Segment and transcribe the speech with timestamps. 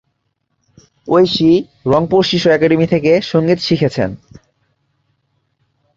[1.07, 1.51] ঐশী
[1.85, 4.09] "রংপুর শিশু একাডেমি" থেকে সঙ্গীত শিখেছেন।